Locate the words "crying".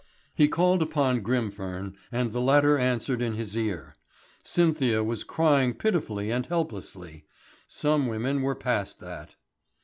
5.23-5.75